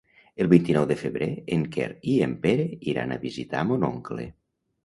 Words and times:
El 0.43 0.47
vint-i-nou 0.53 0.87
de 0.91 0.97
febrer 1.01 1.27
en 1.57 1.67
Quer 1.75 1.87
i 2.13 2.17
en 2.29 2.35
Pere 2.47 2.67
iran 2.95 3.15
a 3.15 3.19
visitar 3.29 3.63
mon 3.73 3.87
oncle. 3.95 4.27